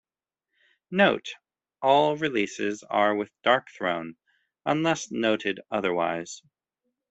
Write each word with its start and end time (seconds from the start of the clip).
Note: 0.89 1.35
All 1.83 2.17
releases 2.17 2.81
are 2.81 3.13
with 3.13 3.29
Darkthrone, 3.45 4.15
unless 4.65 5.11
noted 5.11 5.59
otherwise. 5.69 6.41